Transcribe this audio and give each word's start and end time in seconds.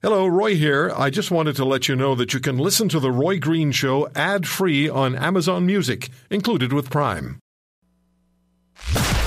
Hello, 0.00 0.28
Roy 0.28 0.54
here. 0.54 0.92
I 0.96 1.10
just 1.10 1.32
wanted 1.32 1.56
to 1.56 1.64
let 1.64 1.88
you 1.88 1.96
know 1.96 2.14
that 2.14 2.32
you 2.32 2.38
can 2.38 2.56
listen 2.56 2.88
to 2.90 3.00
The 3.00 3.10
Roy 3.10 3.40
Green 3.40 3.72
Show 3.72 4.08
ad 4.14 4.46
free 4.46 4.88
on 4.88 5.16
Amazon 5.16 5.66
Music, 5.66 6.08
included 6.30 6.72
with 6.72 6.88
Prime. 6.88 7.40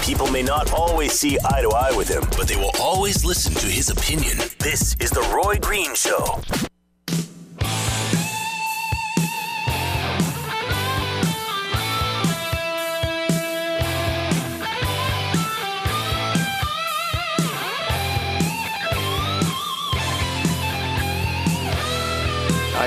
People 0.01 0.31
may 0.31 0.43
not 0.43 0.71
always 0.71 1.11
see 1.11 1.37
eye 1.43 1.61
to 1.61 1.69
eye 1.71 1.93
with 1.97 2.07
him, 2.07 2.23
but 2.37 2.47
they 2.47 2.55
will 2.55 2.71
always 2.79 3.25
listen 3.25 3.53
to 3.55 3.65
his 3.65 3.89
opinion. 3.89 4.37
This 4.59 4.95
is 5.01 5.09
The 5.09 5.29
Roy 5.35 5.57
Green 5.57 5.93
Show. 5.93 6.69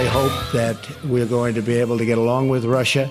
I 0.04 0.08
hope 0.08 0.52
that 0.52 0.76
we're 1.06 1.24
going 1.24 1.54
to 1.54 1.62
be 1.62 1.76
able 1.76 1.96
to 1.96 2.04
get 2.04 2.18
along 2.18 2.50
with 2.50 2.66
Russia. 2.66 3.10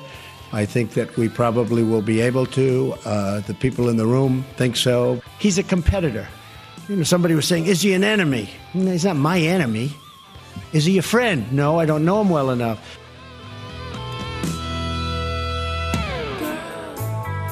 I 0.51 0.63
think 0.63 0.91
that 0.91 1.17
we 1.17 1.27
probably 1.27 1.81
will 1.81 2.03
be 2.03 2.21
able 2.21 2.45
to. 2.45 2.93
Uh, 3.03 3.39
the 3.39 3.55
people 3.55 3.89
in 3.89 3.97
the 3.97 4.05
room 4.05 4.45
think 4.57 4.75
so. 4.75 5.19
He's 5.39 5.57
a 5.57 5.63
competitor. 5.63 6.27
You 6.87 6.97
know, 6.97 7.03
somebody 7.03 7.33
was 7.33 7.47
saying, 7.47 7.65
"Is 7.65 7.81
he 7.81 7.93
an 7.93 8.03
enemy?" 8.03 8.47
No, 8.75 8.91
he's 8.91 9.05
not 9.05 9.15
my 9.15 9.39
enemy. 9.39 9.91
Is 10.71 10.85
he 10.85 10.99
a 10.99 11.01
friend? 11.01 11.51
No, 11.51 11.79
I 11.79 11.85
don't 11.87 12.05
know 12.05 12.21
him 12.21 12.29
well 12.29 12.51
enough. 12.51 12.79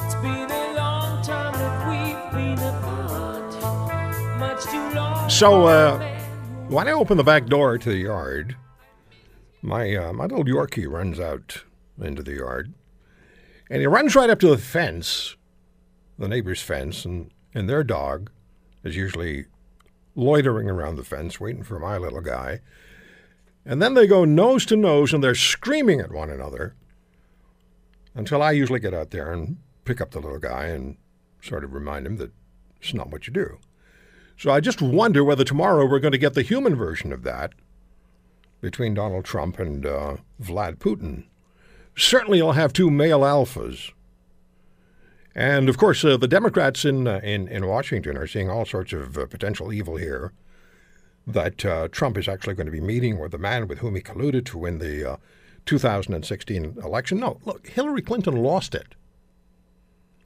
It's 0.04 0.14
been 0.22 0.50
a 0.50 0.74
long 0.76 1.20
time 1.24 1.52
that 1.54 1.88
we've 1.90 2.32
been 2.32 2.58
apart. 2.64 3.58
Much 4.38 4.62
too 4.66 4.94
long. 4.94 5.28
So, 5.28 5.66
uh, 5.66 5.98
when 6.68 6.86
I 6.86 6.92
open 6.92 7.16
the 7.16 7.24
back 7.24 7.46
door 7.46 7.76
to 7.76 7.88
the 7.88 7.98
yard, 7.98 8.54
my 9.62 9.94
uh, 9.94 10.12
my 10.12 10.24
little 10.26 10.44
Yorkie 10.44 10.90
runs 10.90 11.18
out 11.20 11.62
into 12.00 12.22
the 12.22 12.34
yard, 12.34 12.74
and 13.70 13.80
he 13.80 13.86
runs 13.86 14.14
right 14.14 14.28
up 14.28 14.40
to 14.40 14.48
the 14.48 14.58
fence, 14.58 15.36
the 16.18 16.28
neighbor's 16.28 16.60
fence, 16.60 17.04
and, 17.04 17.30
and 17.54 17.68
their 17.68 17.84
dog 17.84 18.30
is 18.82 18.96
usually 18.96 19.46
loitering 20.14 20.68
around 20.68 20.96
the 20.96 21.04
fence, 21.04 21.40
waiting 21.40 21.62
for 21.62 21.78
my 21.78 21.96
little 21.96 22.20
guy. 22.20 22.60
And 23.64 23.80
then 23.80 23.94
they 23.94 24.08
go 24.08 24.24
nose 24.24 24.66
to 24.66 24.76
nose, 24.76 25.14
and 25.14 25.22
they're 25.22 25.36
screaming 25.36 26.00
at 26.00 26.10
one 26.10 26.30
another 26.30 26.74
until 28.14 28.42
I 28.42 28.50
usually 28.50 28.80
get 28.80 28.92
out 28.92 29.10
there 29.10 29.32
and 29.32 29.58
pick 29.84 30.00
up 30.00 30.10
the 30.10 30.20
little 30.20 30.40
guy 30.40 30.66
and 30.66 30.96
sort 31.40 31.64
of 31.64 31.72
remind 31.72 32.06
him 32.06 32.16
that 32.16 32.32
it's 32.80 32.92
not 32.92 33.10
what 33.10 33.26
you 33.26 33.32
do. 33.32 33.58
So 34.36 34.50
I 34.50 34.60
just 34.60 34.82
wonder 34.82 35.22
whether 35.22 35.44
tomorrow 35.44 35.86
we're 35.86 36.00
going 36.00 36.12
to 36.12 36.18
get 36.18 36.34
the 36.34 36.42
human 36.42 36.74
version 36.74 37.12
of 37.12 37.22
that 37.22 37.52
between 38.62 38.94
Donald 38.94 39.26
Trump 39.26 39.58
and 39.58 39.84
uh, 39.84 40.16
Vlad 40.40 40.76
Putin. 40.76 41.24
Certainly, 41.94 42.38
you'll 42.38 42.52
have 42.52 42.72
two 42.72 42.90
male 42.90 43.20
alphas. 43.20 43.90
And 45.34 45.68
of 45.68 45.76
course, 45.76 46.04
uh, 46.04 46.16
the 46.16 46.28
Democrats 46.28 46.84
in, 46.84 47.06
uh, 47.06 47.20
in, 47.22 47.48
in 47.48 47.66
Washington 47.66 48.16
are 48.16 48.26
seeing 48.26 48.48
all 48.48 48.64
sorts 48.64 48.92
of 48.94 49.18
uh, 49.18 49.26
potential 49.26 49.72
evil 49.72 49.96
here. 49.96 50.32
That 51.26 51.64
uh, 51.64 51.88
Trump 51.88 52.16
is 52.16 52.28
actually 52.28 52.54
going 52.54 52.66
to 52.66 52.72
be 52.72 52.80
meeting 52.80 53.18
with 53.18 53.32
the 53.32 53.38
man 53.38 53.68
with 53.68 53.78
whom 53.78 53.94
he 53.94 54.00
colluded 54.00 54.46
to 54.46 54.58
win 54.58 54.78
the 54.78 55.12
uh, 55.12 55.16
2016 55.66 56.78
election. 56.82 57.20
No, 57.20 57.38
look, 57.44 57.66
Hillary 57.68 58.02
Clinton 58.02 58.36
lost 58.36 58.74
it. 58.74 58.94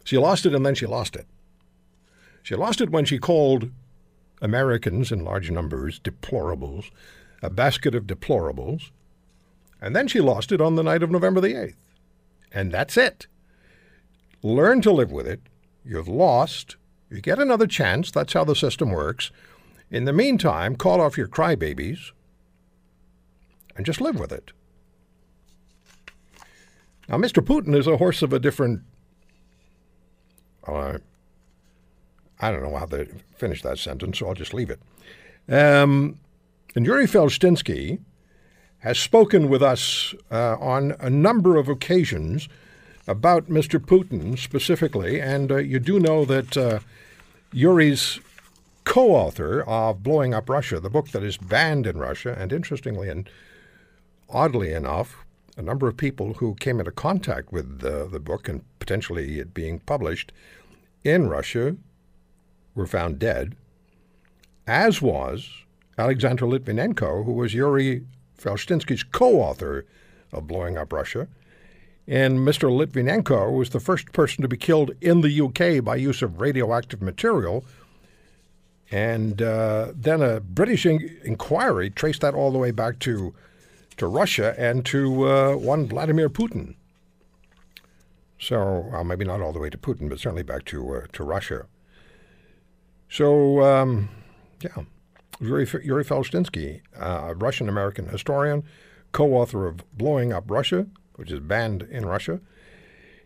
She 0.04 0.16
lost 0.18 0.46
it 0.46 0.54
and 0.54 0.64
then 0.64 0.74
she 0.74 0.86
lost 0.86 1.16
it. 1.16 1.26
She 2.42 2.54
lost 2.54 2.80
it 2.80 2.90
when 2.90 3.04
she 3.04 3.18
called 3.18 3.70
Americans 4.40 5.10
in 5.10 5.24
large 5.24 5.50
numbers 5.50 5.98
deplorables 5.98 6.90
a 7.42 7.50
basket 7.50 7.94
of 7.94 8.06
deplorables. 8.06 8.90
And 9.80 9.94
then 9.94 10.08
she 10.08 10.20
lost 10.20 10.52
it 10.52 10.60
on 10.60 10.74
the 10.74 10.82
night 10.82 11.02
of 11.02 11.10
November 11.10 11.40
the 11.40 11.54
8th. 11.54 11.76
And 12.52 12.72
that's 12.72 12.96
it. 12.96 13.26
Learn 14.42 14.80
to 14.82 14.92
live 14.92 15.12
with 15.12 15.26
it. 15.26 15.40
You've 15.84 16.08
lost. 16.08 16.76
You 17.10 17.20
get 17.20 17.38
another 17.38 17.66
chance. 17.66 18.10
That's 18.10 18.32
how 18.32 18.44
the 18.44 18.56
system 18.56 18.90
works. 18.90 19.30
In 19.90 20.04
the 20.04 20.12
meantime, 20.12 20.76
call 20.76 21.00
off 21.00 21.18
your 21.18 21.28
crybabies 21.28 22.10
and 23.76 23.86
just 23.86 24.00
live 24.00 24.18
with 24.18 24.32
it. 24.32 24.52
Now, 27.08 27.16
Mr. 27.16 27.44
Putin 27.44 27.76
is 27.76 27.86
a 27.86 27.98
horse 27.98 28.22
of 28.22 28.32
a 28.32 28.38
different. 28.38 28.82
Uh, 30.66 30.98
I 32.40 32.50
don't 32.50 32.62
know 32.62 32.76
how 32.76 32.86
to 32.86 33.06
finish 33.36 33.62
that 33.62 33.78
sentence, 33.78 34.18
so 34.18 34.26
I'll 34.26 34.34
just 34.34 34.54
leave 34.54 34.70
it. 34.70 34.80
Um, 35.48 36.18
and 36.76 36.84
Yuri 36.84 37.06
Felshtinsky 37.06 38.00
has 38.80 38.98
spoken 38.98 39.48
with 39.48 39.62
us 39.62 40.14
uh, 40.30 40.56
on 40.60 40.94
a 41.00 41.08
number 41.08 41.56
of 41.56 41.70
occasions 41.70 42.50
about 43.08 43.48
Mr. 43.48 43.80
Putin 43.80 44.38
specifically, 44.38 45.18
and 45.18 45.50
uh, 45.50 45.56
you 45.56 45.78
do 45.78 45.98
know 45.98 46.26
that 46.26 46.54
uh, 46.54 46.80
Yuri's 47.50 48.20
co-author 48.84 49.62
of 49.62 50.02
Blowing 50.02 50.34
Up 50.34 50.50
Russia, 50.50 50.78
the 50.78 50.90
book 50.90 51.08
that 51.08 51.22
is 51.22 51.38
banned 51.38 51.86
in 51.86 51.96
Russia, 51.96 52.36
and 52.38 52.52
interestingly 52.52 53.08
and 53.08 53.30
oddly 54.28 54.72
enough, 54.72 55.24
a 55.56 55.62
number 55.62 55.88
of 55.88 55.96
people 55.96 56.34
who 56.34 56.54
came 56.56 56.78
into 56.78 56.92
contact 56.92 57.52
with 57.52 57.80
the, 57.80 58.06
the 58.06 58.20
book 58.20 58.50
and 58.50 58.62
potentially 58.80 59.38
it 59.38 59.54
being 59.54 59.78
published 59.78 60.30
in 61.04 61.30
Russia 61.30 61.74
were 62.74 62.86
found 62.86 63.18
dead, 63.18 63.56
as 64.66 65.00
was 65.00 65.64
Alexander 65.98 66.46
Litvinenko, 66.46 67.24
who 67.24 67.32
was 67.32 67.54
Yuri 67.54 68.04
Felshtinsky's 68.38 69.02
co-author 69.02 69.86
of 70.32 70.46
Blowing 70.46 70.76
Up 70.76 70.92
Russia. 70.92 71.28
And 72.06 72.40
Mr. 72.40 72.70
Litvinenko 72.70 73.52
was 73.52 73.70
the 73.70 73.80
first 73.80 74.12
person 74.12 74.42
to 74.42 74.48
be 74.48 74.56
killed 74.56 74.92
in 75.00 75.22
the 75.22 75.40
UK 75.40 75.82
by 75.82 75.96
use 75.96 76.22
of 76.22 76.40
radioactive 76.40 77.02
material. 77.02 77.64
And 78.90 79.42
uh, 79.42 79.92
then 79.94 80.22
a 80.22 80.40
British 80.40 80.86
in- 80.86 81.18
inquiry 81.24 81.90
traced 81.90 82.20
that 82.20 82.34
all 82.34 82.52
the 82.52 82.58
way 82.58 82.70
back 82.70 83.00
to, 83.00 83.34
to 83.96 84.06
Russia 84.06 84.54
and 84.56 84.84
to 84.86 85.28
uh, 85.28 85.56
one 85.56 85.88
Vladimir 85.88 86.28
Putin. 86.28 86.76
So, 88.38 88.86
well, 88.92 89.02
maybe 89.02 89.24
not 89.24 89.40
all 89.40 89.52
the 89.52 89.58
way 89.58 89.70
to 89.70 89.78
Putin, 89.78 90.08
but 90.08 90.20
certainly 90.20 90.42
back 90.42 90.66
to, 90.66 90.96
uh, 90.96 91.06
to 91.14 91.24
Russia. 91.24 91.66
So, 93.08 93.62
um, 93.62 94.10
yeah. 94.60 94.84
Yuri, 95.40 95.66
Yuri 95.84 96.04
Felshtinsky, 96.04 96.80
a 96.98 97.34
Russian 97.34 97.68
American 97.68 98.08
historian, 98.08 98.64
co 99.12 99.34
author 99.34 99.66
of 99.66 99.78
Blowing 99.96 100.32
Up 100.32 100.50
Russia, 100.50 100.86
which 101.16 101.30
is 101.30 101.40
banned 101.40 101.82
in 101.82 102.06
Russia, 102.06 102.40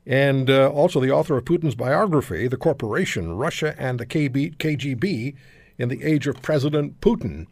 and 0.07 0.51
uh, 0.51 0.69
also 0.71 1.01
the 1.01 1.11
author 1.11 1.37
of 1.37 1.45
Putin's 1.45 1.75
biography, 1.75 2.49
The 2.49 2.57
Corporation, 2.57 3.37
Russia 3.37 3.75
and 3.79 4.01
the 4.01 4.07
KB, 4.07 4.57
KGB 4.57 5.37
in 5.79 5.89
the 5.89 6.03
Age 6.03 6.27
of 6.27 6.43
President 6.43 7.01
Putin. 7.01 7.47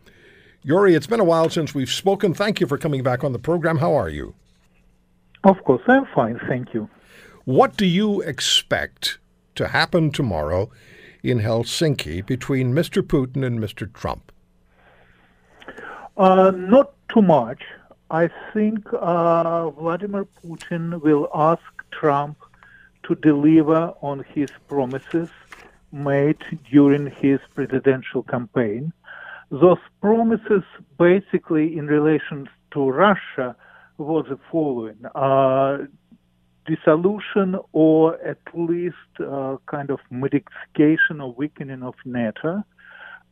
Yuri, 0.62 0.94
it's 0.94 1.06
been 1.06 1.20
a 1.20 1.24
while 1.24 1.48
since 1.48 1.74
we've 1.74 1.90
spoken. 1.90 2.34
Thank 2.34 2.60
you 2.60 2.66
for 2.66 2.78
coming 2.78 3.02
back 3.02 3.22
on 3.22 3.32
the 3.32 3.38
program. 3.38 3.78
How 3.78 3.94
are 3.94 4.08
you? 4.08 4.34
Of 5.44 5.62
course, 5.64 5.82
I'm 5.86 6.06
fine. 6.14 6.40
Thank 6.48 6.74
you. 6.74 6.88
What 7.44 7.76
do 7.76 7.86
you 7.86 8.20
expect 8.22 9.18
to 9.54 9.68
happen 9.68 10.10
tomorrow 10.10 10.70
in 11.22 11.38
Helsinki 11.40 12.26
between 12.26 12.74
Mr. 12.74 13.02
Putin 13.02 13.44
and 13.46 13.58
Mr. 13.58 13.90
Trump? 13.92 14.32
Uh, 16.18 16.50
not 16.50 16.94
too 17.14 17.22
much. 17.22 17.62
I 18.10 18.28
think 18.52 18.92
uh, 18.92 19.70
Vladimir 19.70 20.26
Putin 20.44 21.00
will 21.00 21.28
ask 21.32 21.62
Trump 21.92 22.38
to 23.04 23.14
deliver 23.14 23.94
on 24.02 24.24
his 24.34 24.50
promises 24.66 25.28
made 25.92 26.38
during 26.68 27.06
his 27.06 27.38
presidential 27.54 28.24
campaign. 28.24 28.92
Those 29.52 29.78
promises, 30.00 30.64
basically 30.98 31.78
in 31.78 31.86
relation 31.86 32.48
to 32.72 32.90
Russia, 32.90 33.54
was 33.96 34.26
the 34.28 34.40
following. 34.50 34.98
Uh, 35.14 35.86
dissolution 36.66 37.56
or 37.72 38.20
at 38.26 38.38
least 38.54 38.96
uh, 39.20 39.56
kind 39.66 39.90
of 39.90 40.00
modification 40.10 41.20
or 41.20 41.32
weakening 41.32 41.84
of 41.84 41.94
NATO, 42.04 42.64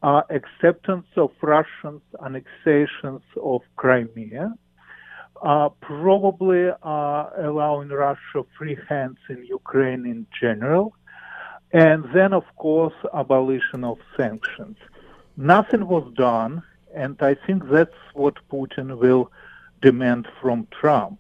uh, 0.07 0.23
acceptance 0.31 1.09
of 1.17 1.33
Russians' 1.43 2.01
annexations 2.25 3.23
of 3.43 3.63
Crimea, 3.75 4.55
uh, 5.43 5.69
probably 5.81 6.69
allowing 6.85 7.89
Russia 7.89 8.41
free 8.57 8.79
hands 8.89 9.19
in 9.29 9.45
Ukraine 9.45 10.07
in 10.07 10.25
general, 10.41 10.95
and 11.73 12.05
then, 12.15 12.33
of 12.33 12.45
course, 12.55 12.95
abolition 13.13 13.83
of 13.83 13.99
sanctions. 14.17 14.77
Nothing 15.37 15.89
was 15.89 16.07
done, 16.15 16.63
and 16.95 17.17
I 17.21 17.35
think 17.45 17.69
that's 17.69 18.01
what 18.15 18.37
Putin 18.49 18.99
will 18.99 19.33
demand 19.83 20.29
from 20.41 20.69
Trump. 20.71 21.19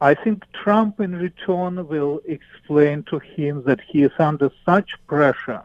I 0.00 0.14
think 0.14 0.44
Trump, 0.52 1.00
in 1.00 1.16
return, 1.16 1.88
will 1.88 2.20
explain 2.36 3.02
to 3.10 3.18
him 3.18 3.64
that 3.64 3.80
he 3.80 4.04
is 4.04 4.12
under 4.20 4.50
such 4.64 4.90
pressure 5.08 5.64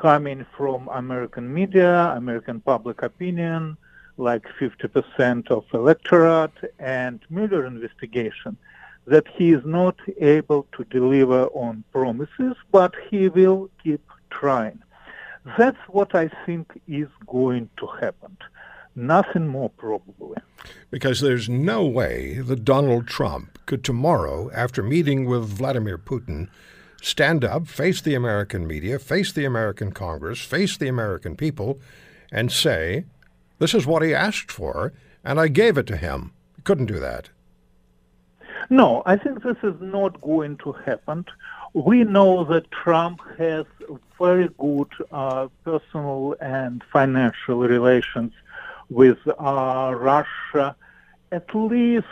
coming 0.00 0.46
from 0.56 0.88
American 0.88 1.52
media, 1.52 2.12
American 2.16 2.60
public 2.60 3.02
opinion, 3.02 3.76
like 4.16 4.44
50% 4.58 5.50
of 5.50 5.64
electorate 5.74 6.74
and 6.78 7.20
Mueller 7.28 7.66
investigation, 7.66 8.56
that 9.06 9.26
he 9.28 9.52
is 9.52 9.64
not 9.64 9.96
able 10.18 10.66
to 10.76 10.84
deliver 10.84 11.44
on 11.48 11.84
promises, 11.92 12.54
but 12.72 12.94
he 13.10 13.28
will 13.28 13.68
keep 13.82 14.02
trying. 14.30 14.80
That's 15.58 15.78
what 15.88 16.14
I 16.14 16.30
think 16.46 16.80
is 16.88 17.08
going 17.26 17.68
to 17.78 17.86
happen. 17.86 18.36
Nothing 18.96 19.48
more 19.48 19.70
probably. 19.70 20.36
Because 20.90 21.20
there's 21.20 21.48
no 21.48 21.84
way 21.84 22.38
that 22.38 22.64
Donald 22.64 23.06
Trump 23.06 23.58
could 23.66 23.84
tomorrow, 23.84 24.50
after 24.52 24.82
meeting 24.82 25.26
with 25.26 25.44
Vladimir 25.44 25.98
Putin, 25.98 26.48
stand 27.02 27.44
up, 27.44 27.66
face 27.66 28.00
the 28.00 28.14
American 28.14 28.66
media, 28.66 28.98
face 28.98 29.32
the 29.32 29.44
American 29.44 29.92
Congress, 29.92 30.40
face 30.40 30.76
the 30.76 30.88
American 30.88 31.36
people, 31.36 31.78
and 32.32 32.52
say, 32.52 33.04
this 33.58 33.74
is 33.74 33.86
what 33.86 34.02
he 34.02 34.14
asked 34.14 34.50
for, 34.50 34.92
and 35.24 35.38
I 35.38 35.48
gave 35.48 35.76
it 35.76 35.86
to 35.88 35.96
him. 35.96 36.32
He 36.56 36.62
couldn't 36.62 36.86
do 36.86 36.98
that. 36.98 37.30
No, 38.68 39.02
I 39.06 39.16
think 39.16 39.42
this 39.42 39.56
is 39.62 39.74
not 39.80 40.20
going 40.20 40.56
to 40.58 40.72
happen. 40.72 41.24
We 41.72 42.04
know 42.04 42.44
that 42.44 42.70
Trump 42.70 43.20
has 43.38 43.64
very 44.18 44.48
good 44.58 44.88
uh, 45.10 45.48
personal 45.64 46.36
and 46.40 46.82
financial 46.92 47.58
relations 47.58 48.32
with 48.88 49.18
uh, 49.26 49.94
Russia, 49.96 50.76
at 51.32 51.54
least 51.54 52.06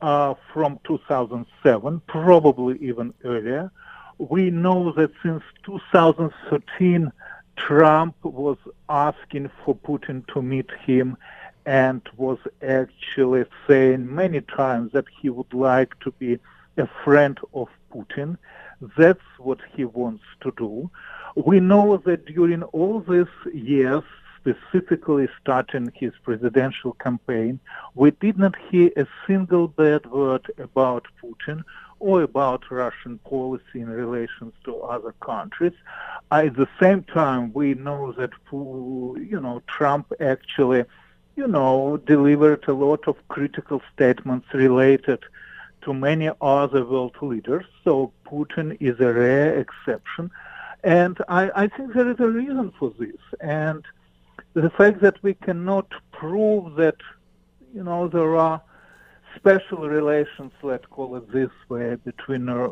uh, 0.00 0.34
from 0.52 0.80
2007, 0.84 2.02
probably 2.06 2.78
even 2.78 3.14
earlier. 3.24 3.70
We 4.18 4.50
know 4.50 4.92
that 4.92 5.12
since 5.22 5.42
2013, 5.64 7.12
Trump 7.56 8.14
was 8.22 8.56
asking 8.88 9.50
for 9.64 9.74
Putin 9.74 10.26
to 10.28 10.42
meet 10.42 10.70
him 10.84 11.16
and 11.64 12.02
was 12.16 12.38
actually 12.66 13.44
saying 13.66 14.12
many 14.12 14.40
times 14.40 14.92
that 14.92 15.04
he 15.20 15.30
would 15.30 15.52
like 15.52 15.98
to 16.00 16.10
be 16.12 16.38
a 16.76 16.88
friend 17.04 17.38
of 17.54 17.68
Putin. 17.94 18.36
That's 18.96 19.20
what 19.38 19.60
he 19.74 19.84
wants 19.84 20.24
to 20.40 20.52
do. 20.56 20.90
We 21.36 21.60
know 21.60 21.98
that 21.98 22.26
during 22.26 22.62
all 22.64 23.00
these 23.00 23.26
years, 23.54 24.02
specifically 24.40 25.28
starting 25.40 25.92
his 25.94 26.12
presidential 26.24 26.94
campaign, 26.94 27.60
we 27.94 28.10
did 28.10 28.38
not 28.38 28.54
hear 28.70 28.90
a 28.96 29.06
single 29.26 29.68
bad 29.68 30.04
word 30.06 30.50
about 30.58 31.06
Putin 31.22 31.62
or 32.02 32.22
about 32.22 32.68
Russian 32.68 33.18
policy 33.18 33.80
in 33.84 33.88
relations 33.88 34.52
to 34.64 34.76
other 34.80 35.14
countries. 35.20 35.76
At 36.32 36.56
the 36.56 36.68
same 36.80 37.04
time, 37.04 37.52
we 37.52 37.74
know 37.74 38.10
that 38.18 38.32
you 38.50 39.40
know 39.44 39.62
Trump 39.68 40.12
actually, 40.18 40.84
you 41.36 41.46
know, 41.46 41.98
delivered 42.14 42.64
a 42.66 42.72
lot 42.72 43.06
of 43.06 43.16
critical 43.28 43.80
statements 43.94 44.48
related 44.52 45.20
to 45.82 45.94
many 45.94 46.28
other 46.40 46.84
world 46.84 47.16
leaders. 47.22 47.66
So 47.84 48.12
Putin 48.26 48.76
is 48.80 48.98
a 48.98 49.12
rare 49.12 49.60
exception, 49.60 50.30
and 50.82 51.16
I, 51.28 51.42
I 51.62 51.68
think 51.68 51.94
there 51.94 52.10
is 52.10 52.18
a 52.18 52.28
reason 52.28 52.72
for 52.78 52.92
this. 52.98 53.22
And 53.40 53.84
the 54.54 54.70
fact 54.70 55.00
that 55.02 55.22
we 55.22 55.34
cannot 55.34 55.86
prove 56.10 56.74
that, 56.82 57.00
you 57.72 57.84
know, 57.84 58.08
there 58.08 58.34
are 58.34 58.60
special 59.36 59.88
relations, 59.88 60.52
let's 60.62 60.86
call 60.86 61.16
it 61.16 61.30
this 61.32 61.50
way, 61.68 61.96
between 61.96 62.48
uh, 62.48 62.68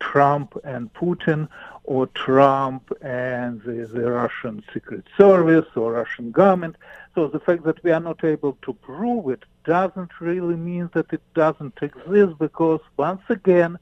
Trump 0.00 0.56
and 0.64 0.92
Putin, 0.94 1.48
or 1.84 2.06
Trump 2.08 2.92
and 3.02 3.62
the, 3.62 3.86
the, 3.86 4.10
Russian 4.10 4.62
Secret 4.72 5.04
Service 5.16 5.66
or 5.74 5.92
Russian 5.92 6.30
government. 6.30 6.76
So 7.14 7.28
the 7.28 7.40
fact 7.40 7.64
that 7.64 7.82
we 7.82 7.92
are 7.92 8.00
not 8.00 8.22
able 8.24 8.58
to 8.62 8.72
prove 8.74 9.30
it 9.30 9.44
doesn't 9.64 10.20
really 10.20 10.56
mean 10.56 10.90
that 10.94 11.12
it 11.12 11.22
doesn't 11.34 11.78
exist 11.80 12.38
because, 12.38 12.80
once 12.96 13.22
again, 13.28 13.78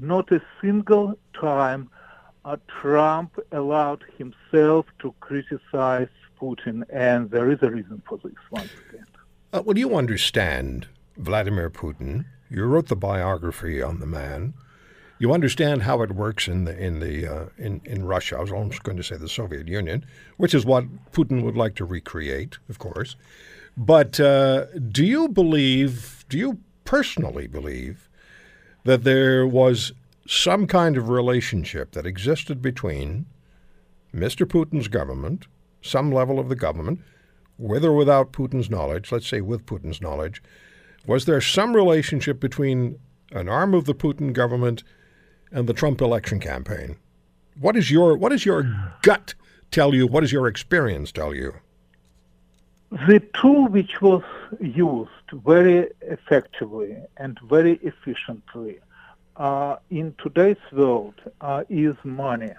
not 0.00 0.30
a 0.30 0.40
single 0.60 1.18
time 1.32 1.90
uh, 2.44 2.56
Trump 2.68 3.38
allowed 3.52 4.04
himself 4.16 4.86
to 5.00 5.14
criticize 5.20 6.08
Putin, 6.40 6.84
and 6.90 7.30
there 7.30 7.50
is 7.50 7.58
a 7.62 7.70
reason 7.70 8.02
for 8.08 8.18
this, 8.18 8.32
once 8.50 8.70
again. 8.88 9.06
Uh, 9.52 9.62
well, 9.64 9.76
you 9.76 9.94
understand 9.94 10.86
Vladimir 11.16 11.70
Putin. 11.70 12.24
You 12.50 12.64
wrote 12.64 12.88
the 12.88 12.96
biography 12.96 13.82
on 13.82 14.00
the 14.00 14.06
man. 14.06 14.54
You 15.18 15.32
understand 15.32 15.82
how 15.82 16.02
it 16.02 16.12
works 16.12 16.48
in 16.48 16.64
the 16.64 16.76
in 16.76 17.00
the 17.00 17.26
uh, 17.26 17.46
in 17.58 17.80
in 17.84 18.04
Russia. 18.04 18.38
I 18.38 18.40
was 18.40 18.52
almost 18.52 18.82
going 18.82 18.96
to 18.96 19.02
say 19.02 19.16
the 19.16 19.28
Soviet 19.28 19.68
Union, 19.68 20.04
which 20.38 20.54
is 20.54 20.64
what 20.64 20.84
Putin 21.12 21.42
would 21.42 21.56
like 21.56 21.74
to 21.76 21.84
recreate, 21.84 22.58
of 22.68 22.78
course. 22.78 23.16
But 23.76 24.18
uh, 24.18 24.66
do 24.90 25.04
you 25.04 25.28
believe? 25.28 26.24
Do 26.28 26.38
you 26.38 26.58
personally 26.84 27.46
believe 27.46 28.08
that 28.84 29.04
there 29.04 29.46
was 29.46 29.92
some 30.26 30.66
kind 30.66 30.96
of 30.96 31.08
relationship 31.08 31.92
that 31.92 32.06
existed 32.06 32.62
between 32.62 33.26
Mr. 34.14 34.46
Putin's 34.46 34.88
government, 34.88 35.46
some 35.82 36.12
level 36.12 36.38
of 36.38 36.48
the 36.48 36.56
government, 36.56 37.00
with 37.58 37.84
or 37.84 37.92
without 37.92 38.32
Putin's 38.32 38.70
knowledge, 38.70 39.12
let's 39.12 39.28
say 39.28 39.40
with 39.40 39.66
Putin's 39.66 40.00
knowledge, 40.00 40.42
was 41.06 41.24
there 41.24 41.40
some 41.40 41.74
relationship 41.74 42.40
between 42.40 42.98
an 43.32 43.48
arm 43.48 43.74
of 43.74 43.84
the 43.84 43.94
Putin 43.94 44.32
government 44.32 44.82
and 45.50 45.68
the 45.68 45.72
Trump 45.72 46.00
election 46.00 46.40
campaign? 46.40 46.96
What 47.58 47.76
is 47.76 47.90
your 47.90 48.16
what 48.16 48.30
does 48.30 48.44
your 48.44 48.94
gut 49.02 49.34
tell 49.70 49.94
you? 49.94 50.06
What 50.06 50.20
does 50.20 50.32
your 50.32 50.46
experience 50.46 51.12
tell 51.12 51.34
you? 51.34 51.54
The 52.90 53.22
tool 53.40 53.68
which 53.68 54.00
was 54.00 54.22
used 54.60 55.10
very 55.32 55.88
effectively 56.00 56.96
and 57.16 57.38
very 57.48 57.78
efficiently 57.82 58.80
uh, 59.36 59.76
in 59.90 60.14
today's 60.22 60.56
world 60.72 61.14
uh, 61.40 61.62
is 61.68 61.94
money, 62.02 62.52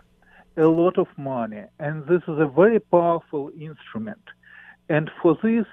a 0.56 0.66
lot 0.66 0.98
of 0.98 1.08
money, 1.18 1.64
and 1.80 2.06
this 2.08 2.22
is 2.30 2.40
a 2.40 2.48
very 2.48 2.80
powerful 2.80 3.52
instrument. 3.60 4.22
And 4.88 5.12
for 5.22 5.38
this, 5.44 5.66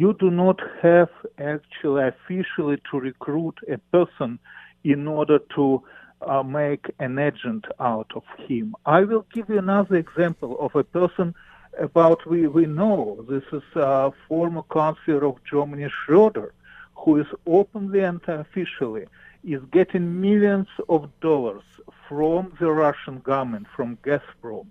you 0.00 0.12
do 0.20 0.30
not 0.30 0.60
have 0.82 1.08
actually 1.38 2.02
officially 2.06 2.76
to 2.90 3.00
recruit 3.00 3.56
a 3.66 3.78
person 3.96 4.38
in 4.84 5.08
order 5.08 5.38
to 5.54 5.82
uh, 6.20 6.42
make 6.42 6.84
an 6.98 7.18
agent 7.18 7.64
out 7.80 8.10
of 8.14 8.24
him. 8.46 8.74
I 8.84 9.00
will 9.04 9.24
give 9.32 9.48
you 9.48 9.58
another 9.58 9.96
example 9.96 10.58
of 10.60 10.76
a 10.76 10.84
person 10.84 11.34
about 11.80 12.26
we, 12.26 12.46
we 12.46 12.66
know. 12.66 13.24
This 13.26 13.44
is 13.52 13.62
a 13.74 14.12
former 14.28 14.62
chancellor 14.70 15.24
of 15.24 15.36
Germany, 15.50 15.88
Schroeder, 15.88 16.52
who 16.94 17.18
is 17.18 17.26
openly 17.46 18.00
and 18.00 18.20
officially 18.26 19.06
is 19.44 19.62
getting 19.72 20.20
millions 20.20 20.68
of 20.90 21.08
dollars 21.20 21.62
from 22.06 22.52
the 22.60 22.70
Russian 22.70 23.20
government, 23.20 23.66
from 23.74 23.96
Gazprom, 24.04 24.66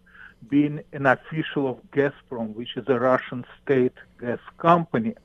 being 0.50 0.82
an 0.94 1.06
official 1.08 1.68
of 1.68 1.78
Gazprom, 1.92 2.54
which 2.54 2.78
is 2.78 2.88
a 2.88 3.00
Russian 3.00 3.44
state 3.64 3.94
gas 4.20 4.40
company. 4.58 5.16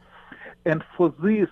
And 0.65 0.83
for 0.97 1.13
this, 1.23 1.49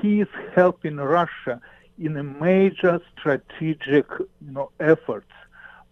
he 0.00 0.20
is 0.20 0.28
helping 0.54 0.96
Russia 0.96 1.60
in 1.98 2.16
a 2.16 2.22
major 2.22 3.00
strategic 3.18 4.06
you 4.18 4.52
know, 4.52 4.70
efforts 4.80 5.30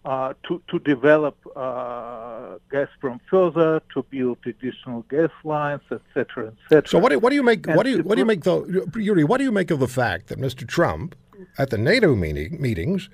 uh, 0.05 0.33
to, 0.47 0.61
to 0.69 0.77
develop 0.79 1.35
uh, 1.55 2.57
Gazprom 2.71 3.19
further, 3.29 3.81
to 3.93 4.03
build 4.03 4.37
additional 4.45 5.01
gas 5.09 5.31
lines, 5.43 5.81
etc., 5.91 6.53
etc. 6.65 6.87
So 6.87 6.99
what 6.99 7.09
do, 7.09 7.17
what 7.17 7.31
do 7.31 7.35
you 7.35 7.43
make? 7.43 7.65
what 7.65 7.83
do 7.83 7.89
you 7.89 8.03
what 8.03 8.15
do 8.15 8.19
you 8.19 8.25
make 8.25 8.43
though, 8.43 8.67
Yuri? 8.95 9.23
What 9.23 9.39
do 9.39 9.43
you 9.43 9.51
make 9.51 9.71
of 9.71 9.79
the 9.79 9.87
fact 9.87 10.27
that 10.27 10.37
Mr. 10.37 10.67
Trump, 10.67 11.15
at 11.57 11.71
the 11.71 11.79
NATO 11.79 12.15
meeting, 12.15 12.61
meetings, 12.61 13.09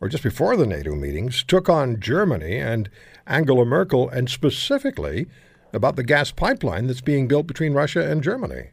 or 0.00 0.08
just 0.08 0.22
before 0.22 0.56
the 0.56 0.66
NATO 0.66 0.94
meetings, 0.94 1.42
took 1.42 1.68
on 1.68 1.98
Germany 1.98 2.58
and 2.58 2.88
Angela 3.26 3.64
Merkel, 3.64 4.08
and 4.08 4.30
specifically 4.30 5.26
about 5.72 5.96
the 5.96 6.04
gas 6.04 6.30
pipeline 6.30 6.86
that's 6.86 7.00
being 7.00 7.26
built 7.26 7.48
between 7.48 7.72
Russia 7.72 8.08
and 8.08 8.22
Germany. 8.22 8.68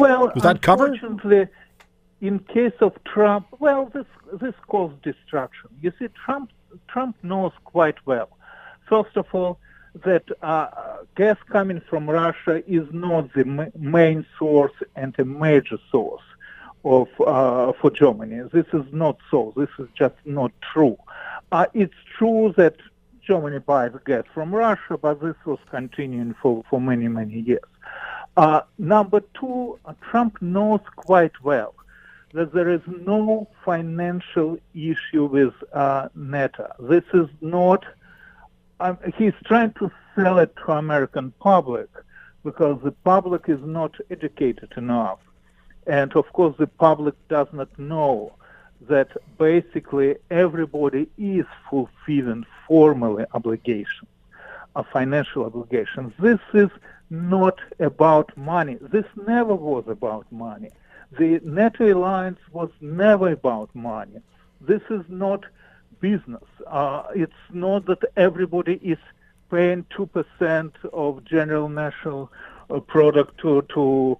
Well, 0.00 0.32
was 0.34 0.42
that 0.42 0.62
covered? 0.62 0.98
in 2.20 2.38
case 2.40 2.74
of 2.80 2.92
Trump, 3.04 3.46
well, 3.58 3.90
this 3.94 4.06
this 4.40 4.54
caused 4.68 5.00
destruction. 5.02 5.70
You 5.80 5.92
see, 5.98 6.08
Trump 6.24 6.50
Trump 6.88 7.16
knows 7.22 7.52
quite 7.64 7.96
well. 8.06 8.28
First 8.88 9.16
of 9.16 9.26
all, 9.32 9.58
that 10.04 10.24
uh, 10.42 10.68
gas 11.16 11.36
coming 11.48 11.80
from 11.88 12.08
Russia 12.08 12.62
is 12.66 12.86
not 12.92 13.32
the 13.32 13.44
ma- 13.44 13.74
main 13.76 14.26
source 14.38 14.72
and 14.96 15.14
a 15.18 15.24
major 15.24 15.78
source 15.90 16.22
of 16.84 17.08
uh, 17.20 17.72
for 17.80 17.90
Germany. 17.90 18.48
This 18.52 18.66
is 18.72 18.84
not 18.92 19.18
so. 19.30 19.52
This 19.56 19.70
is 19.78 19.88
just 19.94 20.14
not 20.24 20.52
true. 20.72 20.96
Uh, 21.52 21.66
it's 21.74 21.94
true 22.16 22.54
that 22.56 22.76
Germany 23.22 23.58
buys 23.58 23.92
gas 24.04 24.24
from 24.32 24.54
Russia, 24.54 24.96
but 25.00 25.20
this 25.20 25.36
was 25.44 25.58
continuing 25.70 26.34
for, 26.40 26.64
for 26.68 26.80
many, 26.80 27.08
many 27.08 27.40
years. 27.40 27.60
Uh, 28.36 28.62
number 28.78 29.20
two, 29.38 29.78
uh, 29.84 29.94
Trump 30.10 30.40
knows 30.40 30.80
quite 30.96 31.32
well 31.42 31.74
that 32.32 32.52
there 32.52 32.70
is 32.70 32.80
no 32.86 33.48
financial 33.64 34.58
issue 34.74 35.24
with 35.26 35.52
uh, 35.72 36.08
NATO. 36.14 36.72
This 36.78 37.04
is 37.12 37.28
not. 37.40 37.84
Um, 38.78 38.98
he's 39.18 39.34
trying 39.44 39.72
to 39.74 39.90
sell 40.14 40.38
it 40.38 40.54
to 40.64 40.72
American 40.72 41.32
public 41.40 41.88
because 42.44 42.80
the 42.82 42.92
public 42.92 43.48
is 43.48 43.60
not 43.62 43.94
educated 44.10 44.72
enough. 44.76 45.18
And 45.86 46.14
of 46.14 46.32
course, 46.32 46.54
the 46.58 46.66
public 46.66 47.14
does 47.28 47.48
not 47.52 47.76
know 47.78 48.32
that 48.88 49.08
basically 49.38 50.16
everybody 50.30 51.08
is 51.18 51.44
fulfilling 51.68 52.46
formally 52.66 53.24
obligations, 53.34 54.08
uh, 54.76 54.82
financial 54.92 55.44
obligations. 55.44 56.12
This 56.18 56.40
is 56.54 56.70
not 57.10 57.58
about 57.78 58.36
money. 58.36 58.78
This 58.80 59.06
never 59.26 59.54
was 59.54 59.84
about 59.88 60.26
money. 60.30 60.70
The 61.18 61.40
NATO 61.42 61.92
alliance 61.92 62.38
was 62.52 62.70
never 62.80 63.32
about 63.32 63.74
money. 63.74 64.20
This 64.60 64.82
is 64.90 65.02
not 65.08 65.44
business. 66.00 66.44
Uh, 66.66 67.02
it's 67.14 67.32
not 67.52 67.86
that 67.86 68.02
everybody 68.16 68.74
is 68.82 68.98
paying 69.50 69.84
two 69.94 70.06
percent 70.06 70.74
of 70.92 71.24
general 71.24 71.68
national 71.68 72.30
uh, 72.70 72.78
product 72.80 73.38
to 73.38 73.62
to 73.74 74.16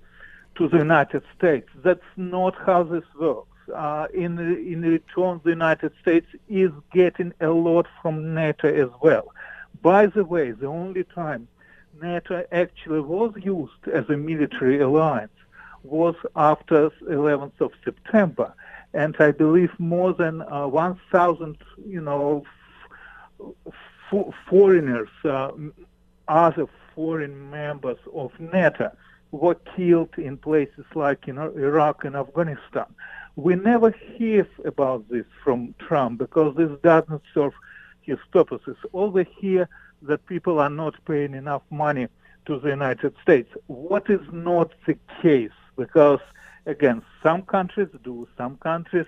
to 0.56 0.68
the 0.68 0.78
United 0.78 1.22
States. 1.36 1.68
That's 1.84 2.10
not 2.16 2.54
how 2.66 2.82
this 2.82 3.04
works. 3.18 3.46
Uh, 3.72 4.08
in 4.12 4.38
in 4.38 4.82
return, 4.82 5.40
the 5.44 5.50
United 5.50 5.92
States 6.02 6.26
is 6.48 6.72
getting 6.92 7.32
a 7.40 7.50
lot 7.50 7.86
from 8.02 8.34
NATO 8.34 8.68
as 8.68 8.90
well. 9.00 9.32
By 9.82 10.06
the 10.06 10.24
way, 10.24 10.50
the 10.50 10.66
only 10.66 11.04
time 11.04 11.48
NATO 12.00 12.44
actually 12.52 13.00
was 13.00 13.32
used 13.36 13.88
as 13.92 14.08
a 14.08 14.16
military 14.16 14.80
alliance 14.80 15.32
was 15.82 16.14
after 16.36 16.90
11th 17.08 17.60
of 17.60 17.72
September, 17.84 18.52
and 18.92 19.16
I 19.18 19.30
believe 19.30 19.70
more 19.78 20.12
than 20.12 20.42
uh, 20.42 20.66
1,000, 20.66 21.56
you 21.86 22.00
know, 22.00 22.44
f- 24.12 24.34
foreigners, 24.48 25.08
uh, 25.24 25.50
other 26.28 26.66
foreign 26.94 27.50
members 27.50 27.98
of 28.14 28.32
NATO, 28.38 28.90
were 29.30 29.54
killed 29.76 30.10
in 30.18 30.36
places 30.36 30.84
like 30.94 31.28
in 31.28 31.38
Iraq 31.38 32.04
and 32.04 32.16
Afghanistan. 32.16 32.86
We 33.36 33.54
never 33.54 33.90
hear 33.90 34.46
about 34.64 35.08
this 35.08 35.24
from 35.42 35.74
Trump 35.78 36.18
because 36.18 36.56
this 36.56 36.70
doesn't 36.82 37.22
serve 37.32 37.52
his 38.02 38.18
purposes. 38.32 38.76
All 38.92 39.10
we 39.10 39.24
hear 39.38 39.68
that 40.02 40.26
people 40.26 40.58
are 40.58 40.70
not 40.70 40.94
paying 41.04 41.34
enough 41.34 41.62
money 41.70 42.08
to 42.46 42.58
the 42.58 42.68
United 42.68 43.14
States. 43.22 43.50
What 43.66 44.08
is 44.08 44.20
not 44.32 44.72
the 44.86 44.96
case 45.22 45.50
because, 45.76 46.20
again, 46.66 47.02
some 47.22 47.42
countries 47.42 47.88
do, 48.02 48.26
some 48.36 48.56
countries 48.58 49.06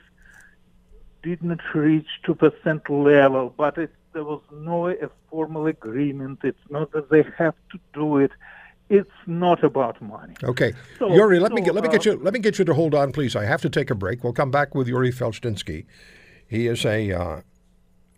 didn't 1.23 1.61
reach 1.75 2.07
2% 2.27 2.89
level, 2.91 3.55
but 3.57 3.79
it, 3.79 3.93
there 4.13 4.25
was 4.25 4.43
no 4.53 4.89
a 4.89 5.09
formal 5.31 5.67
agreement. 5.67 6.41
It's 6.43 6.59
not 6.71 6.93
that 6.93 7.11
they 7.11 7.25
have 7.39 7.55
to 7.73 7.79
do 7.95 8.19
it. 8.19 8.33
It's 8.91 9.11
not 9.27 9.65
about 9.65 10.03
money. 10.03 10.35
Okay, 10.45 10.75
So- 10.99 11.15
Yuri, 11.15 11.39
let 11.39 11.53
me 11.53 11.63
get, 11.63 11.75
let 11.75 11.83
me 11.85 11.89
get 11.89 12.07
uh, 12.07 12.11
you 12.11 12.19
let 12.19 12.35
me 12.35 12.41
get 12.41 12.59
you 12.59 12.65
to 12.67 12.75
hold 12.75 12.95
on, 12.95 13.13
please. 13.13 13.35
I 13.35 13.45
have 13.45 13.63
to 13.63 13.71
take 13.71 13.91
a 13.91 13.95
break. 13.95 14.23
We'll 14.23 14.35
come 14.35 14.51
back 14.51 14.75
with 14.75 14.87
Yuri 14.87 15.11
Felshtinsky. 15.13 15.87
He 16.47 16.67
is 16.67 16.85
a, 16.85 17.11
uh, 17.13 17.41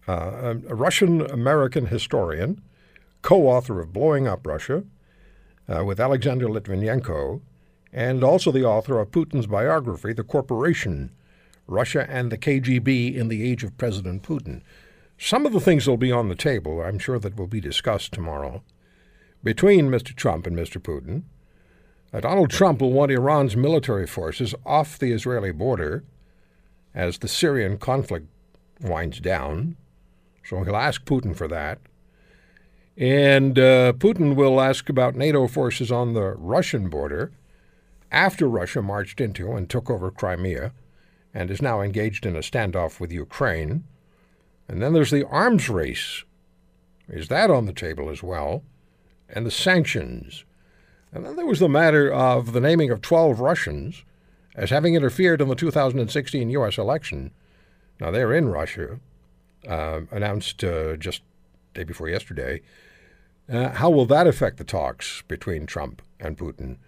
uh, 0.06 0.54
a 0.68 0.74
Russian 0.74 1.22
American 1.22 1.86
historian, 1.86 2.60
co-author 3.22 3.80
of 3.80 3.92
Blowing 3.92 4.26
Up 4.26 4.46
Russia, 4.46 4.84
uh, 5.68 5.84
with 5.84 6.00
Alexander 6.00 6.46
Litvinenko, 6.46 7.40
and 7.92 8.22
also 8.22 8.50
the 8.50 8.64
author 8.64 8.98
of 8.98 9.10
Putin's 9.10 9.46
biography, 9.46 10.12
The 10.12 10.24
Corporation: 10.24 11.10
Russia 11.66 12.06
and 12.08 12.30
the 12.30 12.38
KGB 12.38 13.14
in 13.14 13.28
the 13.28 13.48
Age 13.50 13.64
of 13.64 13.78
President 13.78 14.22
Putin. 14.22 14.62
Some 15.16 15.46
of 15.46 15.52
the 15.52 15.60
things 15.60 15.84
that 15.84 15.92
will 15.92 15.96
be 15.96 16.12
on 16.12 16.28
the 16.28 16.34
table, 16.34 16.82
I'm 16.82 16.98
sure 16.98 17.18
that 17.18 17.36
will 17.36 17.46
be 17.46 17.60
discussed 17.60 18.12
tomorrow 18.12 18.62
between 19.42 19.90
Mr. 19.90 20.14
Trump 20.14 20.46
and 20.46 20.56
Mr. 20.56 20.80
Putin. 20.80 21.22
Uh, 22.12 22.20
Donald 22.20 22.50
Trump 22.50 22.80
will 22.80 22.92
want 22.92 23.12
Iran's 23.12 23.56
military 23.56 24.06
forces 24.06 24.54
off 24.64 24.98
the 24.98 25.12
Israeli 25.12 25.52
border 25.52 26.04
as 26.94 27.18
the 27.18 27.28
Syrian 27.28 27.76
conflict 27.76 28.26
winds 28.80 29.20
down. 29.20 29.76
So 30.44 30.62
he'll 30.62 30.76
ask 30.76 31.04
Putin 31.04 31.34
for 31.34 31.48
that. 31.48 31.78
And 32.96 33.58
uh, 33.58 33.92
Putin 33.94 34.36
will 34.36 34.60
ask 34.60 34.88
about 34.88 35.16
NATO 35.16 35.48
forces 35.48 35.90
on 35.90 36.14
the 36.14 36.34
Russian 36.36 36.88
border 36.88 37.32
after 38.12 38.48
Russia 38.48 38.80
marched 38.82 39.20
into 39.20 39.52
and 39.52 39.68
took 39.68 39.90
over 39.90 40.10
Crimea 40.10 40.72
and 41.32 41.50
is 41.50 41.60
now 41.60 41.80
engaged 41.80 42.24
in 42.24 42.36
a 42.36 42.40
standoff 42.40 43.00
with 43.00 43.10
Ukraine. 43.10 43.84
And 44.68 44.80
then 44.80 44.92
there's 44.92 45.10
the 45.10 45.26
arms 45.26 45.68
race. 45.68 46.22
Is 47.08 47.28
that 47.28 47.50
on 47.50 47.66
the 47.66 47.72
table 47.72 48.08
as 48.08 48.22
well? 48.22 48.62
And 49.28 49.44
the 49.44 49.50
sanctions. 49.50 50.44
And 51.12 51.26
then 51.26 51.36
there 51.36 51.46
was 51.46 51.58
the 51.58 51.68
matter 51.68 52.12
of 52.12 52.52
the 52.52 52.60
naming 52.60 52.90
of 52.90 53.00
12 53.00 53.40
Russians 53.40 54.04
as 54.54 54.70
having 54.70 54.94
interfered 54.94 55.40
in 55.40 55.48
the 55.48 55.56
2016 55.56 56.50
U.S. 56.50 56.78
election. 56.78 57.32
Now, 58.00 58.12
they're 58.12 58.34
in 58.34 58.48
Russia, 58.48 59.00
uh, 59.68 60.00
announced 60.10 60.62
uh, 60.64 60.96
just 60.96 61.22
day 61.74 61.84
before 61.84 62.08
yesterday. 62.08 62.60
Uh, 63.50 63.70
how 63.70 63.90
will 63.90 64.06
that 64.06 64.26
affect 64.26 64.56
the 64.56 64.64
talks 64.64 65.22
between 65.28 65.66
Trump 65.66 66.00
and 66.18 66.38
Putin? 66.38 66.78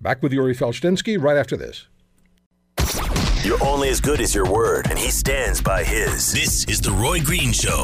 Back 0.00 0.22
with 0.22 0.32
Yuri 0.32 0.54
Felshtinsky 0.54 1.22
right 1.22 1.36
after 1.36 1.56
this. 1.56 1.86
You're 3.44 3.62
only 3.62 3.88
as 3.88 4.00
good 4.00 4.20
as 4.20 4.34
your 4.34 4.50
word, 4.50 4.86
and 4.90 4.98
he 4.98 5.10
stands 5.10 5.62
by 5.62 5.82
his. 5.82 6.32
This 6.32 6.64
is 6.64 6.80
The 6.80 6.90
Roy 6.90 7.20
Green 7.20 7.52
Show. 7.52 7.82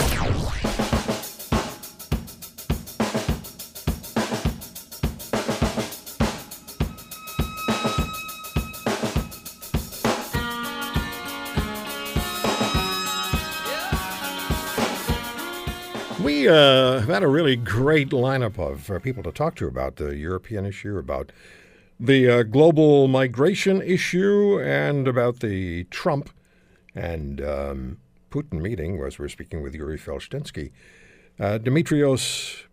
We 16.47 16.53
uh, 16.53 17.01
have 17.01 17.09
had 17.09 17.23
a 17.25 17.29
really 17.29 17.57
great 17.57 18.11
lineup 18.11 18.57
of 18.57 18.89
uh, 18.89 19.01
people 19.01 19.25
to 19.25 19.33
talk 19.33 19.57
to 19.57 19.67
about 19.67 19.97
the 19.97 20.17
European 20.17 20.65
issue, 20.65 20.97
about 20.97 21.33
the 21.99 22.31
uh, 22.31 22.43
global 22.45 23.09
migration 23.09 23.83
issue, 23.83 24.61
and 24.63 25.09
about 25.09 25.41
the 25.41 25.85
Trump 25.91 26.31
and 26.95 27.41
um, 27.41 27.99
Putin 28.31 28.63
meeting, 28.63 29.03
as 29.03 29.19
we're 29.19 29.27
speaking 29.27 29.61
with 29.61 29.75
Yuri 29.75 29.99
Felshtinsky. 29.99 30.71
Uh, 31.41 31.59
Dimitrios 31.59 32.67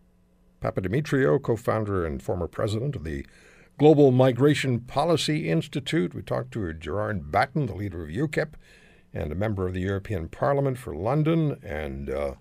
Papadimitriou, 0.62 1.42
co 1.42 1.56
founder 1.56 2.06
and 2.06 2.22
former 2.22 2.48
president 2.48 2.96
of 2.96 3.04
the 3.04 3.26
Global 3.80 4.12
Migration 4.12 4.82
Policy 4.82 5.50
Institute. 5.50 6.14
We 6.14 6.22
talked 6.22 6.52
to 6.52 6.72
Gerard 6.74 7.32
Batten, 7.32 7.66
the 7.66 7.74
leader 7.74 8.04
of 8.04 8.10
UKIP 8.10 8.54
and 9.14 9.32
a 9.32 9.36
member 9.36 9.68
of 9.68 9.74
the 9.74 9.82
European 9.82 10.28
Parliament 10.28 10.78
for 10.78 10.96
London, 10.96 11.60
and 11.64 12.10
uh, 12.10 12.34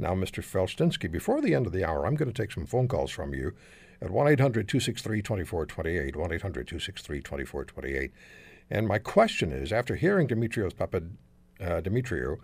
now 0.00 0.14
Mr. 0.14 0.42
Felshtinsky. 0.42 1.10
Before 1.10 1.40
the 1.40 1.54
end 1.54 1.66
of 1.66 1.72
the 1.72 1.84
hour, 1.84 2.06
I'm 2.06 2.14
going 2.14 2.32
to 2.32 2.42
take 2.42 2.52
some 2.52 2.66
phone 2.66 2.88
calls 2.88 3.10
from 3.10 3.34
you 3.34 3.52
at 4.00 4.10
1 4.10 4.28
800 4.28 4.68
263 4.68 5.22
2428, 5.22 6.16
1 6.16 6.32
800 6.32 6.66
263 6.66 7.20
2428. 7.20 8.12
And 8.70 8.88
my 8.88 8.98
question 8.98 9.52
is 9.52 9.72
after 9.72 9.96
hearing 9.96 10.28
Dimitrios 10.28 10.72
Papad, 10.72 11.10
uh, 11.60 11.80
Dimitriou, 11.80 12.38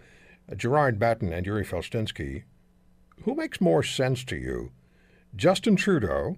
uh, 0.50 0.54
Gerard 0.54 0.98
Batten, 0.98 1.32
and 1.32 1.46
Yuri 1.46 1.64
Felshtinsky, 1.64 2.42
who 3.22 3.34
makes 3.34 3.60
more 3.60 3.82
sense 3.82 4.24
to 4.24 4.36
you? 4.36 4.72
Justin 5.34 5.76
Trudeau, 5.76 6.36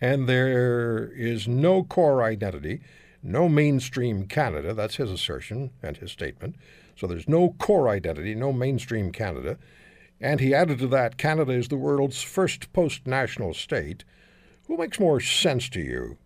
and 0.00 0.28
there 0.28 1.10
is 1.14 1.46
no 1.46 1.82
core 1.82 2.22
identity, 2.22 2.80
no 3.22 3.48
mainstream 3.48 4.26
Canada. 4.26 4.72
That's 4.72 4.96
his 4.96 5.10
assertion 5.10 5.70
and 5.82 5.96
his 5.96 6.12
statement. 6.12 6.56
So 6.96 7.06
there's 7.06 7.28
no 7.28 7.54
core 7.58 7.88
identity, 7.88 8.34
no 8.34 8.52
mainstream 8.52 9.12
Canada. 9.12 9.58
And 10.20 10.40
he 10.40 10.54
added 10.54 10.78
to 10.80 10.86
that 10.88 11.16
Canada 11.16 11.52
is 11.52 11.68
the 11.68 11.76
world's 11.76 12.22
first 12.22 12.72
post 12.72 13.06
national 13.06 13.54
state. 13.54 14.04
Who 14.66 14.76
makes 14.76 14.98
more 14.98 15.20
sense 15.20 15.68
to 15.70 15.80
you? 15.80 16.18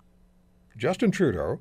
Justin 0.76 1.10
Trudeau 1.10 1.60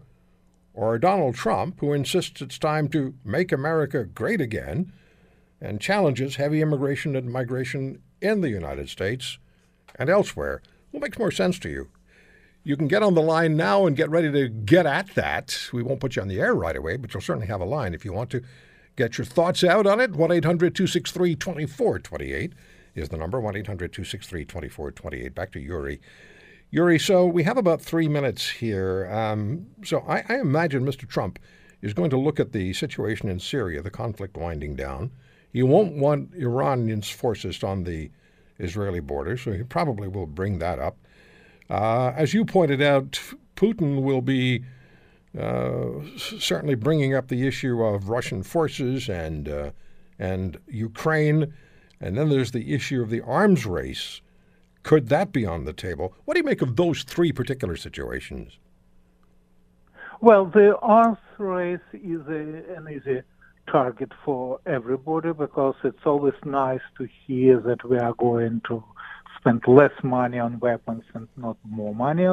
or 0.74 0.98
Donald 0.98 1.36
Trump, 1.36 1.80
who 1.80 1.94
insists 1.94 2.42
it's 2.42 2.58
time 2.58 2.88
to 2.90 3.14
make 3.26 3.52
America 3.52 4.06
great 4.06 4.40
again 4.40 4.94
and 5.60 5.82
challenges 5.82 6.38
heavy 6.38 6.62
immigration 6.62 7.16
and 7.16 7.32
migration 7.32 8.02
in 8.22 8.42
the 8.42 8.50
United 8.50 8.90
States 8.90 9.38
and 9.96 10.10
elsewhere? 10.10 10.62
Who 10.92 11.00
makes 11.00 11.20
more 11.20 11.32
sense 11.32 11.60
to 11.60 11.70
you? 11.70 11.90
You 12.64 12.78
can 12.78 12.88
get 12.88 13.04
on 13.04 13.16
the 13.16 13.22
line 13.22 13.58
now 13.58 13.86
and 13.86 13.98
get 13.98 14.10
ready 14.10 14.32
to 14.32 14.48
get 14.48 14.86
at 14.86 15.16
that. 15.16 15.70
We 15.74 15.84
won't 15.84 16.00
put 16.00 16.16
you 16.16 16.22
on 16.22 16.28
the 16.28 16.40
air 16.40 16.54
right 16.54 16.76
away, 16.76 16.96
but 16.96 17.14
you'll 17.14 17.22
certainly 17.22 17.48
have 17.48 17.62
a 17.62 17.66
line 17.66 17.94
if 17.94 18.06
you 18.06 18.14
want 18.14 18.30
to 18.32 18.44
get 18.96 19.18
your 19.18 19.26
thoughts 19.26 19.64
out 19.64 19.88
on 19.88 20.00
it. 20.00 20.12
1 20.12 20.32
800 20.32 20.76
263 20.76 21.36
2428 21.36 22.54
is 22.96 23.10
the 23.10 23.18
number 23.18 23.40
1 23.40 23.56
800 23.56 23.94
263 23.94 24.46
2428. 24.46 25.36
Back 25.36 25.52
to 25.52 25.60
Yuri. 25.60 26.00
Yuri, 26.70 26.98
so 26.98 27.26
we 27.26 27.44
have 27.44 27.58
about 27.58 27.82
three 27.82 28.08
minutes 28.08 28.50
here. 28.50 29.10
Um, 29.12 29.68
so 29.84 30.00
I, 30.08 30.24
I 30.30 30.40
imagine 30.40 30.86
Mr. 30.86 31.08
Trump 31.08 31.38
is 31.82 31.94
going 31.94 32.10
to 32.12 32.18
look 32.18 32.40
at 32.40 32.54
the 32.54 32.74
situation 32.74 33.28
in 33.28 33.40
Syria, 33.40 33.82
the 33.82 33.90
conflict 33.90 34.38
winding 34.38 34.76
down. 34.76 35.12
He 35.52 35.64
won't 35.64 35.98
want 35.98 36.34
Iranian 36.34 37.02
forces 37.02 37.62
on 37.64 37.84
the 37.84 38.10
Israeli 38.60 39.00
border, 39.02 39.36
so 39.38 39.52
he 39.52 39.64
probably 39.64 40.08
will 40.08 40.28
bring 40.28 40.60
that 40.60 40.80
up. 40.80 40.98
Uh, 41.70 42.14
as 42.16 42.34
you 42.34 42.46
pointed 42.46 42.82
out, 42.82 43.20
Putin 43.56 44.02
will 44.02 44.22
be 44.22 44.64
uh, 45.38 46.02
certainly 46.18 46.76
bringing 46.76 47.16
up 47.16 47.28
the 47.30 47.48
issue 47.48 47.82
of 47.84 48.10
Russian 48.10 48.44
forces 48.44 49.08
and 49.08 49.48
uh, 49.48 49.72
and 50.20 50.60
Ukraine, 50.68 51.54
and 52.00 52.18
then 52.18 52.30
there's 52.30 52.52
the 52.52 52.74
issue 52.74 53.02
of 53.02 53.10
the 53.10 53.22
arms 53.22 53.66
race. 53.66 54.22
Could 54.84 55.10
that 55.10 55.32
be 55.32 55.46
on 55.46 55.66
the 55.66 55.74
table? 55.74 56.14
What 56.26 56.34
do 56.34 56.40
you 56.40 56.44
make 56.44 56.62
of 56.62 56.76
those 56.76 57.04
three 57.04 57.32
particular 57.32 57.76
situations? 57.76 58.60
Well, 60.20 60.46
the 60.46 60.78
arms 60.78 61.18
race 61.38 61.80
is 61.94 62.22
a, 62.28 62.76
an 62.76 62.88
easy 62.92 63.22
target 63.72 64.12
for 64.26 64.60
everybody 64.66 65.34
because 65.34 65.76
it's 65.84 66.06
always 66.06 66.34
nice 66.46 66.82
to 66.98 67.08
hear 67.26 67.60
that 67.62 67.88
we 67.88 67.98
are 67.98 68.14
going 68.14 68.62
to 68.68 68.84
spend 69.40 69.62
less 69.66 69.94
money 70.04 70.40
on 70.40 70.60
weapons 70.60 71.04
and 71.14 71.28
not 71.38 71.58
more 71.64 71.96
money 71.96 72.28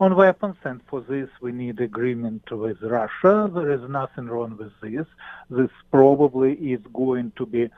on 0.00 0.14
weapons. 0.16 0.56
And 0.64 0.80
for 0.88 1.00
this, 1.00 1.28
we 1.40 1.52
need 1.52 1.80
agreement 1.80 2.50
with 2.50 2.82
Russia. 2.82 3.50
There 3.52 3.70
is 3.70 3.88
nothing 3.88 4.26
wrong 4.26 4.56
with 4.56 4.72
this. 4.80 5.06
This 5.50 5.70
probably 5.90 6.54
is 6.54 6.80
going 6.92 7.32
to 7.36 7.46
be 7.46 7.70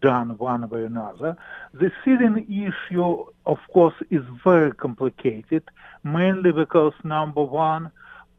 done 0.00 0.38
one 0.38 0.68
way 0.68 0.80
or 0.80 0.84
another. 0.84 1.36
The 1.74 1.90
Syrian 2.04 2.38
issue, 2.48 3.24
of 3.46 3.58
course, 3.72 3.94
is 4.10 4.22
very 4.44 4.72
complicated, 4.72 5.64
mainly 6.04 6.52
because, 6.52 6.92
number 7.02 7.42
one, 7.42 7.90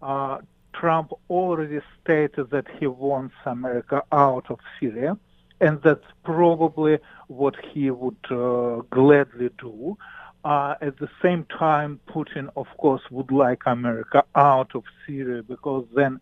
uh, 0.02 0.38
Trump 0.74 1.12
already 1.30 1.82
stated 2.02 2.52
that 2.52 2.68
he 2.80 2.88
wants 2.88 3.36
America 3.46 4.04
out 4.12 4.50
of 4.50 4.60
Syria, 4.80 5.18
and 5.60 5.82
that's 5.82 6.06
probably 6.24 7.00
what 7.28 7.56
he 7.74 7.92
would 7.92 8.16
uh, 8.32 8.82
gladly 8.90 9.50
do. 9.58 9.98
Uh, 10.46 10.76
at 10.82 10.98
the 11.00 11.10
same 11.22 11.46
time, 11.46 12.00
Putin, 12.08 12.50
of 12.56 12.68
course, 12.78 13.02
would 13.12 13.32
like 13.32 13.64
America 13.66 14.24
out 14.36 14.74
of 14.74 14.84
Syria 15.06 15.44
because 15.44 15.86
then 15.94 16.20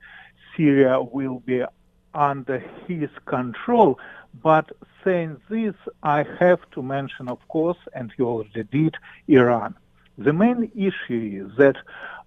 Syria 0.55 1.01
will 1.01 1.39
be 1.39 1.63
under 2.15 2.59
his 2.87 3.09
control. 3.25 3.99
But 4.41 4.71
saying 5.03 5.37
this, 5.49 5.75
I 6.01 6.25
have 6.39 6.59
to 6.71 6.81
mention, 6.81 7.29
of 7.29 7.39
course, 7.47 7.77
and 7.93 8.11
you 8.17 8.25
already 8.27 8.63
did, 8.63 8.95
Iran. 9.27 9.75
The 10.17 10.33
main 10.33 10.71
issue 10.75 11.45
is 11.45 11.57
that, 11.57 11.75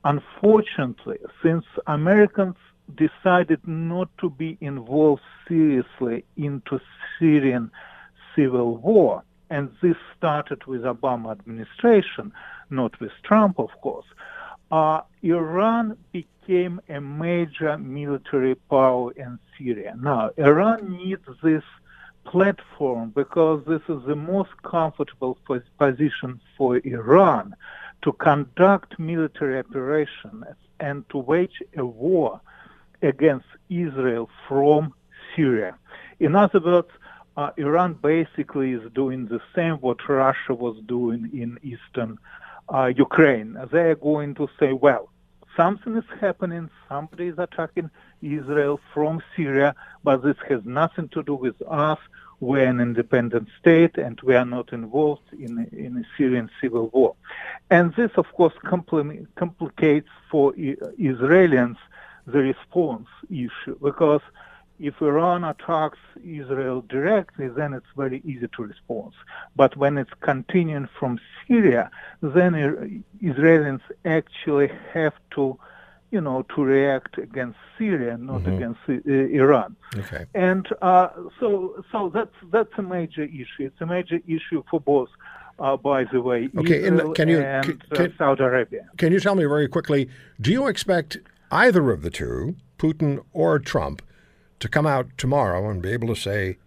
unfortunately, 0.05 1.19
since 1.43 1.65
Americans 1.89 2.55
decided 2.95 3.61
not 3.67 4.09
to 4.19 4.31
be 4.31 4.57
involved 4.61 5.23
seriously 5.49 6.25
into 6.37 6.81
Syrian 7.19 7.71
civil 8.37 8.77
war, 8.77 9.25
and 9.51 9.71
this 9.83 9.97
started 10.17 10.65
with 10.67 10.83
Obama 10.83 11.33
administration, 11.33 12.33
not 12.71 12.99
with 13.01 13.11
Trump, 13.25 13.59
of 13.59 13.71
course, 13.83 14.07
uh, 14.71 15.01
Iran 15.23 15.97
became 16.13 16.81
a 16.89 17.01
major 17.01 17.77
military 17.77 18.55
power 18.55 19.11
in 19.13 19.39
Syria. 19.59 19.95
Now, 20.01 20.31
Iran 20.37 20.97
needs 20.97 21.27
this 21.43 21.65
platform 22.25 23.13
because 23.15 23.65
this 23.67 23.83
is 23.89 24.05
the 24.07 24.15
most 24.15 24.51
comfortable 24.63 25.37
position 25.79 26.41
for 26.57 26.81
Iran 26.85 27.57
to 28.03 28.13
conduct 28.13 28.99
military 28.99 29.59
operations 29.59 30.45
and 30.79 31.09
to 31.11 31.19
wage 31.19 31.63
a 31.77 31.85
war 31.85 32.41
against 33.03 33.47
Israel 33.69 34.31
from 34.47 34.95
Syria. 35.35 35.77
In 36.21 36.37
other 36.37 36.61
words, 36.61 36.91
uh, 37.41 37.51
Iran 37.57 37.95
basically 37.95 38.73
is 38.73 38.83
doing 38.93 39.27
the 39.27 39.41
same 39.57 39.77
what 39.77 40.07
Russia 40.09 40.55
was 40.67 40.77
doing 40.87 41.31
in 41.33 41.59
eastern 41.63 42.19
uh, 42.69 42.93
Ukraine. 43.07 43.57
They 43.73 43.85
are 43.93 43.95
going 44.11 44.35
to 44.35 44.47
say, 44.59 44.75
well, 44.75 45.09
something 45.57 45.97
is 45.97 46.05
happening, 46.21 46.69
somebody 46.87 47.29
is 47.29 47.39
attacking 47.39 47.91
Israel 48.21 48.79
from 48.93 49.23
Syria, 49.35 49.75
but 50.05 50.23
this 50.23 50.37
has 50.51 50.61
nothing 50.67 51.09
to 51.15 51.23
do 51.23 51.35
with 51.35 51.59
us. 51.87 51.99
We're 52.41 52.67
an 52.75 52.81
independent 52.81 53.49
state 53.59 53.97
and 53.97 54.21
we 54.23 54.35
are 54.35 54.45
not 54.57 54.75
involved 54.75 55.29
in, 55.33 55.53
in 55.73 55.97
a 55.97 56.05
Syrian 56.19 56.51
civil 56.61 56.89
war. 56.89 57.15
And 57.71 57.95
this, 57.95 58.11
of 58.17 58.27
course, 58.33 58.55
compli- 58.67 59.27
complicates 59.37 60.13
for 60.31 60.53
I- 60.59 60.77
Israelis 61.13 61.77
the 62.27 62.41
response 62.53 63.09
issue 63.31 63.77
because 63.83 64.21
if 64.81 65.01
Iran 65.03 65.45
attacks 65.45 65.99
Israel 66.25 66.83
directly, 66.89 67.49
then 67.49 67.75
it's 67.75 67.93
very 67.97 68.23
easy 68.25 68.49
to 68.57 68.63
respond. 68.63 69.13
But 69.55 69.77
when 69.77 69.99
it's 69.99 70.11
continuing 70.21 70.89
from 70.99 71.21
Syria, 71.47 71.91
then 72.23 72.53
Israelis 73.23 73.81
actually 74.05 74.71
have 74.95 75.13
to, 75.35 75.59
you 76.11 76.21
know, 76.21 76.43
to 76.55 76.63
react 76.65 77.19
against 77.19 77.59
Syria, 77.79 78.17
not 78.17 78.47
against 78.47 78.81
uh, 78.89 78.93
Iran. 79.43 79.77
Okay. 79.97 80.25
And 80.35 80.67
uh, 80.83 81.09
so, 81.39 81.85
so 81.93 82.11
that's 82.15 82.35
that's 82.51 82.73
a 82.79 82.83
major 82.83 83.25
issue. 83.25 83.61
It's 83.69 83.81
a 83.81 83.87
major 83.87 84.19
issue 84.27 84.63
for 84.71 84.81
both, 84.81 85.11
uh, 85.59 85.77
by 85.77 86.05
the 86.05 86.21
way, 86.21 86.49
Okay, 86.59 86.83
Israel 86.85 87.13
can 87.13 87.29
you- 87.29 87.41
and 87.41 87.65
can- 87.65 87.83
uh, 87.93 87.97
can- 87.97 88.15
Saudi 88.19 88.43
Arabia. 88.43 88.85
Can 88.97 89.13
you 89.13 89.21
tell 89.21 89.35
me 89.35 89.45
very 89.45 89.69
quickly, 89.69 90.09
do 90.41 90.51
you 90.51 90.67
expect 90.69 91.19
either 91.51 91.91
of 91.91 92.01
the 92.03 92.11
two, 92.11 92.55
Putin 92.79 93.23
or 93.33 93.59
Trump, 93.59 94.01
to 94.61 94.69
come 94.69 94.87
out 94.87 95.07
tomorrow 95.19 95.69
and 95.71 95.83
be 95.83 95.91
able 95.91 96.09
to 96.09 96.15
say, 96.15 96.59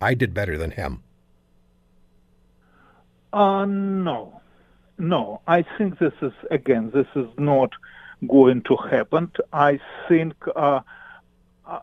I 0.00 0.14
did 0.14 0.34
better 0.34 0.58
than 0.58 0.72
him? 0.72 1.02
Uh, 3.32 3.64
no, 3.64 4.40
no. 4.98 5.40
I 5.46 5.62
think 5.76 5.98
this 5.98 6.12
is 6.22 6.32
again, 6.50 6.90
this 6.94 7.06
is 7.14 7.26
not 7.38 7.70
going 8.28 8.62
to 8.62 8.76
happen. 8.76 9.30
I 9.52 9.78
think 10.08 10.34
uh, 10.54 10.80
uh, 11.66 11.80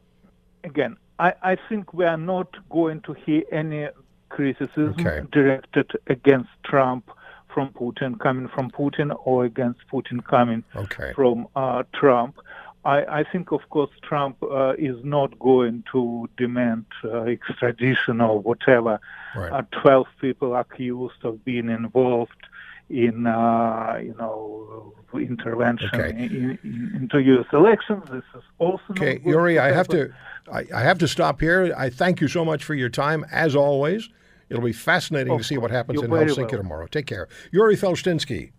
again, 0.63 0.97
I, 1.19 1.33
I 1.41 1.57
think 1.69 1.93
we 1.93 2.05
are 2.05 2.17
not 2.17 2.47
going 2.69 3.01
to 3.01 3.13
hear 3.13 3.43
any 3.51 3.87
criticism 4.29 4.95
Okay. 4.99 5.21
directed 5.31 5.91
against 6.07 6.49
Trump 6.65 7.09
from 7.53 7.69
Putin 7.69 8.19
coming 8.19 8.47
from 8.47 8.71
Putin 8.71 9.15
or 9.25 9.45
against 9.45 9.81
Putin 9.91 10.23
coming 10.25 10.63
Okay. 10.75 11.13
from 11.15 11.47
uh, 11.55 11.83
Trump. 11.93 12.39
I, 12.85 13.19
I 13.19 13.23
think, 13.31 13.51
of 13.51 13.61
course, 13.69 13.91
Trump 14.01 14.37
uh, 14.43 14.73
is 14.77 14.97
not 15.03 15.37
going 15.39 15.83
to 15.93 16.29
demand 16.37 16.85
uh, 17.05 17.21
extradition 17.23 18.19
or 18.19 18.39
whatever. 18.39 18.99
Right. 19.35 19.51
Uh, 19.51 19.61
Twelve 19.81 20.07
people 20.19 20.55
accused 20.55 21.23
of 21.23 21.43
being 21.45 21.69
involved 21.69 22.31
in, 22.89 23.25
uh, 23.25 23.97
you 24.03 24.13
know, 24.19 24.93
intervention 25.13 25.89
Okay. 25.93 26.09
in, 26.09 26.59
in, 26.63 26.91
into 26.95 27.19
U.S. 27.21 27.45
elections. 27.53 28.03
This 28.11 28.23
is 28.35 28.43
also 28.59 28.83
Okay, 28.91 29.21
Yuri, 29.25 29.57
I 29.59 29.71
have 29.71 29.87
to, 29.89 30.13
I, 30.51 30.65
I 30.75 30.81
have 30.81 30.97
to 30.99 31.07
stop 31.07 31.39
here. 31.39 31.73
I 31.77 31.89
thank 31.89 32.19
you 32.19 32.27
so 32.27 32.43
much 32.43 32.63
for 32.63 32.73
your 32.75 32.89
time, 32.89 33.25
as 33.31 33.55
always. 33.55 34.09
It'll 34.49 34.61
be 34.63 34.73
fascinating 34.73 35.33
Of 35.33 35.39
to 35.39 35.43
see 35.45 35.57
what 35.57 35.71
happens 35.71 36.01
in 36.01 36.09
Helsinki 36.11 36.37
welcome. 36.37 36.57
tomorrow. 36.57 36.87
Take 36.87 37.07
care, 37.07 37.27
Yuri 37.51 37.75
Felshtinsky. 37.77 38.51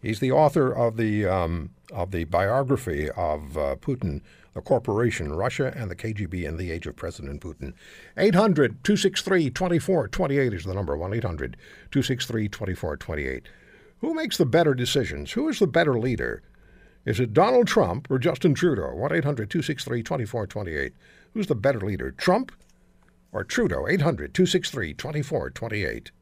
He's 0.00 0.20
the 0.20 0.32
author 0.32 0.72
of 0.72 0.96
the 0.96 1.26
um, 1.26 1.70
of 1.92 2.10
the 2.12 2.24
biography 2.24 3.10
of 3.10 3.56
uh, 3.56 3.76
Putin, 3.76 4.20
the 4.54 4.60
corporation, 4.60 5.32
Russia, 5.32 5.72
and 5.76 5.90
the 5.90 5.96
KGB 5.96 6.44
in 6.44 6.56
the 6.56 6.70
age 6.70 6.86
of 6.86 6.94
President 6.94 7.40
Putin. 7.40 7.72
800 8.16 8.84
263 8.84 9.50
2428 9.50 10.54
is 10.54 10.64
the 10.64 10.74
number 10.74 10.96
1 10.96 11.14
800 11.14 11.56
263 11.90 12.48
2428. 12.48 13.48
Who 14.00 14.14
makes 14.14 14.36
the 14.36 14.46
better 14.46 14.74
decisions? 14.74 15.32
Who 15.32 15.48
is 15.48 15.58
the 15.58 15.66
better 15.66 15.98
leader? 15.98 16.42
Is 17.04 17.18
it 17.18 17.32
Donald 17.32 17.66
Trump 17.66 18.08
or 18.10 18.18
Justin 18.18 18.54
Trudeau? 18.54 18.94
1 18.94 19.12
800 19.12 19.50
263 19.50 20.02
2428. 20.02 20.92
Who's 21.34 21.46
the 21.48 21.54
better 21.54 21.80
leader, 21.80 22.12
Trump 22.12 22.52
or 23.32 23.42
Trudeau? 23.42 23.88
800 23.88 24.32
263 24.32 24.94
2428. 24.94 26.12